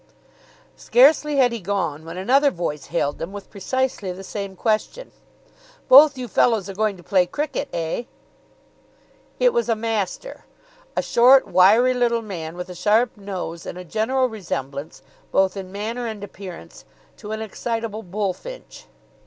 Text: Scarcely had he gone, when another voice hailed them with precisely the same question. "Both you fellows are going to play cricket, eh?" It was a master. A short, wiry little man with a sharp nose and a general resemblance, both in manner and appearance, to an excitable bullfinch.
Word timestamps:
Scarcely 0.77 1.35
had 1.35 1.51
he 1.51 1.59
gone, 1.59 2.05
when 2.05 2.17
another 2.17 2.49
voice 2.49 2.85
hailed 2.85 3.19
them 3.19 3.31
with 3.31 3.51
precisely 3.51 4.11
the 4.11 4.23
same 4.23 4.55
question. 4.55 5.11
"Both 5.87 6.17
you 6.17 6.27
fellows 6.27 6.67
are 6.67 6.73
going 6.73 6.97
to 6.97 7.03
play 7.03 7.27
cricket, 7.27 7.69
eh?" 7.71 8.05
It 9.39 9.53
was 9.53 9.69
a 9.69 9.75
master. 9.75 10.45
A 10.97 11.03
short, 11.03 11.45
wiry 11.47 11.93
little 11.93 12.23
man 12.23 12.57
with 12.57 12.67
a 12.69 12.73
sharp 12.73 13.15
nose 13.15 13.63
and 13.67 13.77
a 13.77 13.83
general 13.85 14.27
resemblance, 14.27 15.03
both 15.31 15.55
in 15.55 15.71
manner 15.71 16.07
and 16.07 16.23
appearance, 16.23 16.83
to 17.17 17.31
an 17.31 17.43
excitable 17.43 18.01
bullfinch. 18.01 18.87